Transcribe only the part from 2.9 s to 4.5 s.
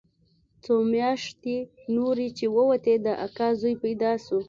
د اکا زوى پيدا سو.